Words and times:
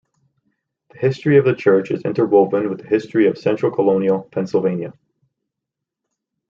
The 0.89 0.97
history 0.97 1.37
of 1.37 1.45
the 1.45 1.53
church 1.53 1.91
is 1.91 2.01
interwoven 2.05 2.69
with 2.69 2.79
the 2.79 2.87
history 2.87 3.27
of 3.27 3.37
central 3.37 3.71
colonial 3.71 4.23
Pennsylvania. 4.31 4.93